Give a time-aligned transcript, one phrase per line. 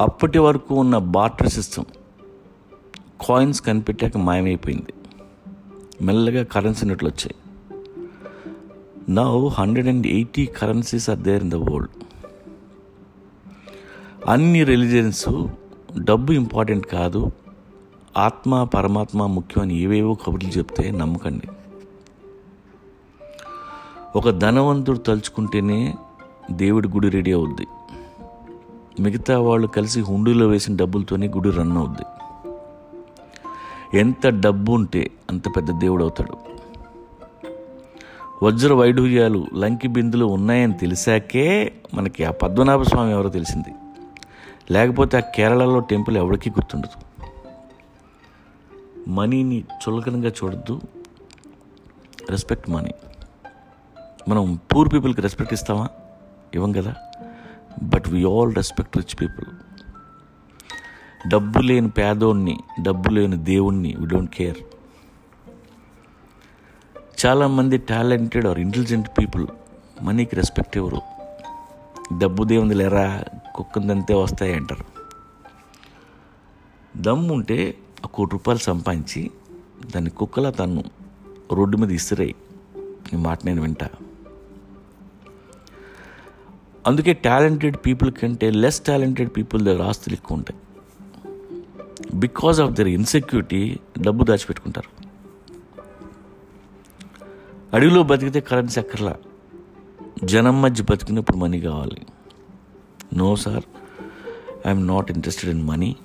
[0.00, 1.84] అప్పటి వరకు ఉన్న బార్టర్ సిస్టమ్
[3.28, 4.94] కాయిన్స్ కనిపెట్టాక మాయమైపోయింది.
[6.02, 7.34] మెల్లగా కరెన్సీ నోట్లు వచ్చాయి.
[9.08, 11.88] Now hundred and eighty currencies are there in the world
[14.28, 15.46] అన్ని రిలీజియన్స్
[15.98, 17.30] డబ్బు ఇంపార్టెంట్ కాదు.
[18.16, 21.48] ఆత్మ పరమాత్మ ముఖ్యం అని ఏవేవో కబుర్లు చెప్తే నమ్మకండి.
[24.16, 25.94] ఒక ధనవంతుడు తలుచుకుంటేనే
[26.50, 27.66] దేవుడి గుడి రెడీ అవుద్ది.
[29.00, 32.02] మిగతా వాళ్ళు కలిసి హుండీలో వేసిన డబ్బులతోనే గుడి రన్ అవుద్ది.
[33.98, 36.52] ఎంత డబ్బు ఉంటే అంత పెద్ద దేవుడు అవుతాడు
[38.44, 43.68] వజ్ర వైఢూర్యాలు లంకి బిందులు ఉన్నాయని తెలిసాకే మనకి ఆ పద్మనాభ స్వామి ఎవరో తెలిసింది.
[44.70, 47.28] లేకపోతే ఆ కేరళలో టెంపుల్ ఎవరికి గుర్తుండదు.
[49.10, 50.80] మనీని చులకనగా చూడద్దు.
[52.30, 52.90] Respect money.
[54.28, 55.88] మనం పూర్ పీపుల్కి రెస్పెక్ట్ ఇస్తామా?
[56.54, 56.94] ఇవ్వం కదా?
[57.82, 59.46] But we all respect rich people
[61.28, 64.56] డబ్బు లేని పేదోడిని డబ్బు లేని దేవుణ్ణి వి డోంట్ కేర్
[67.26, 69.46] చాలామంది టాలెంటెడ్ ఆర్ ఇంటెలిజెంట్ పీపుల్
[70.02, 71.00] మనీకి రెస్పెక్ట్ ఇవ్వరు
[72.18, 73.24] డబ్బు దేవుంది లేరా?
[73.54, 74.84] కుక్కందంతే వస్తాయి అంటారు.
[76.96, 79.30] దమ్ము ఉంటే ఆ కోటి రూపాయలు సంపాదించి
[79.94, 80.84] దాన్ని కుక్కలా తన్ను
[81.52, 82.34] రోడ్డు మీద ఇసిరాయి.
[83.12, 83.88] ఈ మాట నేను వింటా.
[86.86, 90.60] అందుకే టాలెంటెడ్ పీపుల్ కంటే లెస్ టాలెంటెడ్ పీపుల్ దగ్గర ఆస్తులు ఎక్కువ ఉంటాయి.
[92.14, 95.02] బికాస్ ఆఫ్ దర్ ఇన్సెక్యూరిటీ డబ్బు దాచిపెట్టుకుంటారు.
[97.76, 99.16] అడవిలో బతికితే కరెన్సీ అక్కర్లా.
[100.24, 102.06] జనం మధ్య బతికినప్పుడు మనీ కావాలి.
[103.14, 103.62] No sir
[104.66, 105.96] I'm not interested in money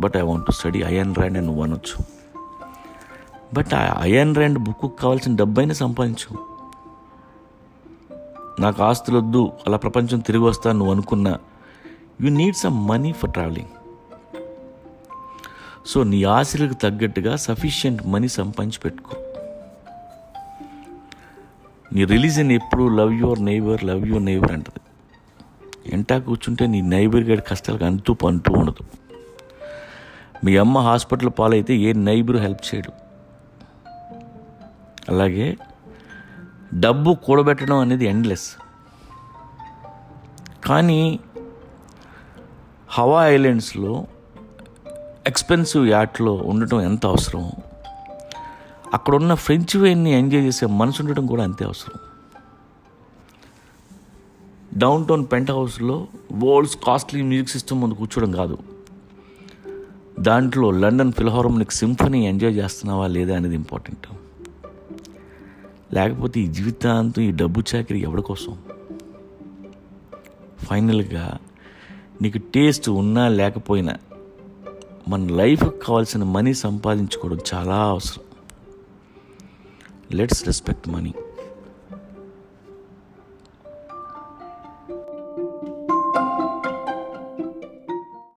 [0.00, 2.04] but I want to study Ayn Rand అని నువ్వు అనొచ్చు.
[3.54, 6.57] బట్ ఆ అయన్ ర్యాండ్ బుక్కు కావాల్సిన డబ్బైనా సంపాదించు.
[8.60, 11.38] నాకు ఆస్తులు వద్దు అలా ప్రపంచం తిరిగి వస్తా నువ్వు అనుకున్నా
[12.20, 13.68] you need some money for travelling
[15.86, 19.16] so నీ ఆశలకు తగ్గట్టుగా సఫిషియంట్ మనీ సంపాదించి పెట్టుకో.
[21.92, 24.80] నీ రిలీజన్ ఎప్పుడు love your neighbour love your neighbour అంటది.
[25.92, 28.84] ఎంటా కూర్చుంటే నీ నైబర్ గడి కష్టాలకు అంతూ పంటూ ఉండదు.
[30.44, 32.92] మీ అమ్మ హాస్పిటల్ పాలైతే ఏ నైబర్ హెల్ప్ చేయడు.
[35.08, 35.56] అలాగే
[36.74, 38.56] డబ్బు కూడబెట్టడం అనేది ఎండ్లెస్
[40.64, 41.20] కానీ
[42.88, 44.06] హవా ఐలాండ్స్లో
[45.26, 47.50] ఎక్స్పెన్సివ్ యాట్లో ఉండటం ఎంత అవసరం?
[48.94, 52.00] అక్కడ ఉన్న ఫ్రెంచ్ వైన్ని ఎంజాయ్ చేసే మనసు ఉండటం కూడా అంతే అవసరం.
[54.78, 58.58] డౌన్ టౌన్ పెంట్ హౌస్లో వరల్డ్స్ కాస్ట్లీ మ్యూజిక్ సిస్టమ్ ముందు కూర్చోవడం కాదు.
[60.20, 64.27] దాంట్లో లండన్ ఫిల్హార్మోనిక్ సింఫనీ ఎంజాయ్ చేస్తున్నావా లేదా అనేది ఇంపార్టెంట్.
[65.92, 68.58] లేకపోతే ఈ జీవితాంతం ఈ డబ్బు చాకరీ ఎవరి కోసం?
[70.58, 71.38] ఫైనల్గా
[72.22, 73.96] నీకు టేస్ట్ ఉన్నా లేకపోయినా
[75.08, 78.24] మన లైఫ్కి కావాల్సిన మనీ సంపాదించుకోవడం చాలా అవసరం.
[80.12, 81.14] Let's respect money.